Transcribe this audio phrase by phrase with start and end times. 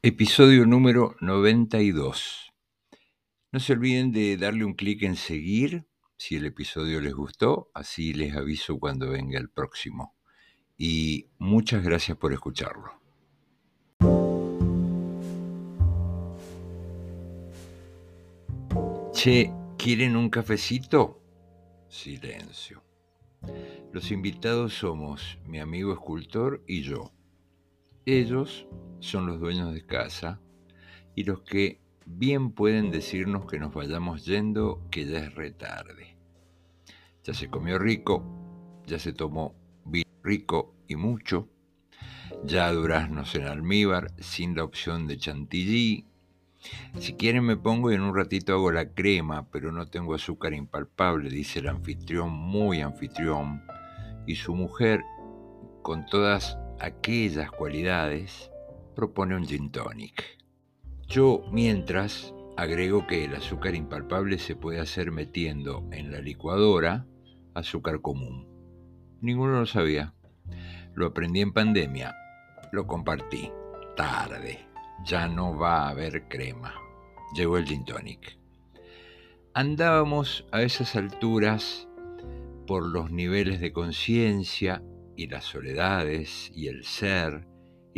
[0.00, 2.52] Episodio número 92.
[3.50, 8.14] No se olviden de darle un clic en seguir si el episodio les gustó, así
[8.14, 10.14] les aviso cuando venga el próximo.
[10.76, 12.92] Y muchas gracias por escucharlo.
[19.12, 21.20] Che, ¿quieren un cafecito?
[21.88, 22.84] Silencio.
[23.92, 27.10] Los invitados somos mi amigo escultor y yo.
[28.06, 28.68] Ellos
[29.00, 30.40] son los dueños de casa
[31.14, 36.16] y los que bien pueden decirnos que nos vayamos yendo, que ya es retarde.
[37.24, 38.24] Ya se comió rico,
[38.86, 39.54] ya se tomó
[39.84, 41.48] vino rico y mucho,
[42.44, 46.04] ya duraznos en almíbar sin la opción de chantilly.
[46.98, 50.54] Si quieren me pongo y en un ratito hago la crema, pero no tengo azúcar
[50.54, 53.62] impalpable, dice el anfitrión, muy anfitrión,
[54.26, 55.02] y su mujer,
[55.82, 58.50] con todas aquellas cualidades,
[58.98, 60.24] propone un gin tonic.
[61.06, 67.06] Yo, mientras, agrego que el azúcar impalpable se puede hacer metiendo en la licuadora
[67.54, 68.48] azúcar común.
[69.20, 70.14] Ninguno lo sabía.
[70.96, 72.12] Lo aprendí en pandemia.
[72.72, 73.52] Lo compartí.
[73.96, 74.66] Tarde.
[75.04, 76.74] Ya no va a haber crema.
[77.36, 78.36] Llegó el gin tonic.
[79.54, 81.86] Andábamos a esas alturas
[82.66, 84.82] por los niveles de conciencia
[85.14, 87.46] y las soledades y el ser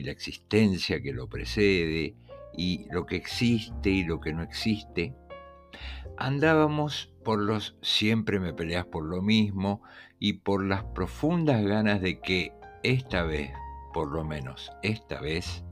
[0.00, 2.16] y la existencia que lo precede
[2.56, 5.14] y lo que existe y lo que no existe,
[6.16, 9.82] andábamos por los siempre me peleas por lo mismo
[10.18, 13.52] y por las profundas ganas de que esta vez,
[13.92, 15.64] por lo menos esta vez,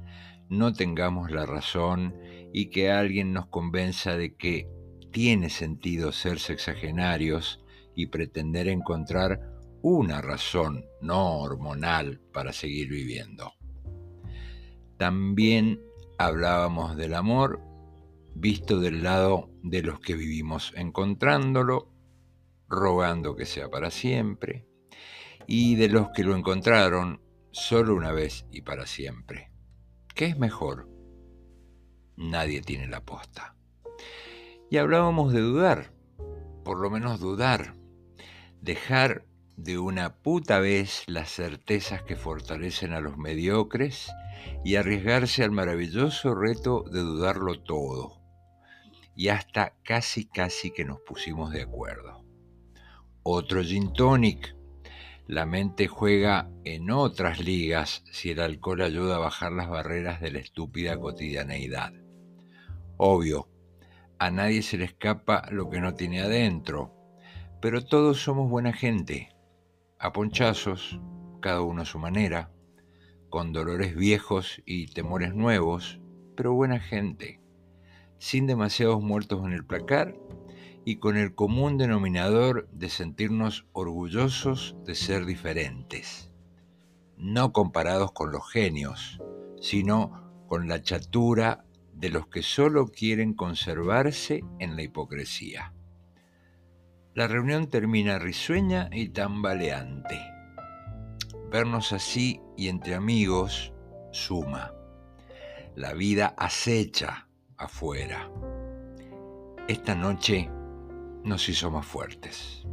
[0.51, 2.15] no tengamos la razón
[2.53, 4.69] y que alguien nos convenza de que
[5.11, 9.41] tiene sentido ser sexagenarios y pretender encontrar
[9.81, 13.58] una razón no hormonal para seguir viviendo.
[14.99, 15.81] También
[16.19, 17.63] hablábamos del amor
[18.35, 21.93] visto del lado de los que vivimos encontrándolo,
[22.69, 24.67] rogando que sea para siempre,
[25.47, 27.21] y de los que lo encontraron
[27.51, 29.51] solo una vez y para siempre.
[30.15, 30.89] ¿Qué es mejor?
[32.17, 33.57] Nadie tiene la posta.
[34.71, 35.93] Y hablábamos de dudar,
[36.65, 37.75] por lo menos dudar,
[38.61, 39.25] dejar
[39.59, 44.09] de una puta vez las certezas que fortalecen a los mediocres
[44.65, 48.23] y arriesgarse al maravilloso reto de dudarlo todo.
[49.17, 52.25] Y hasta casi casi que nos pusimos de acuerdo.
[53.25, 54.55] Otro gin tonic.
[55.27, 60.31] La mente juega en otras ligas si el alcohol ayuda a bajar las barreras de
[60.31, 61.93] la estúpida cotidianeidad.
[62.97, 63.49] Obvio,
[64.21, 66.95] a nadie se le escapa lo que no tiene adentro,
[67.61, 69.31] pero todos somos buena gente,
[69.99, 71.01] a ponchazos,
[71.41, 72.53] cada uno a su manera
[73.29, 76.01] con dolores viejos y temores nuevos,
[76.37, 77.41] pero buena gente,
[78.19, 80.17] sin demasiados muertos en el placar
[80.85, 86.33] y con el común denominador de sentirnos orgullosos de ser diferentes,
[87.17, 89.21] no comparados con los genios,
[89.61, 95.75] sino con la chatura de los que solo quieren conservarse en la hipocresía.
[97.19, 100.21] La reunión termina risueña y tambaleante.
[101.51, 103.73] Vernos así y entre amigos
[104.13, 104.73] suma.
[105.75, 107.27] La vida acecha
[107.57, 108.31] afuera.
[109.67, 110.49] Esta noche
[111.25, 112.65] nos hizo más fuertes.